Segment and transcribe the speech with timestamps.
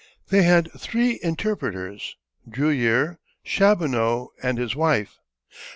[0.29, 2.15] They had three interpreters
[2.49, 5.19] Drewyer, Chaboneau, and his wife.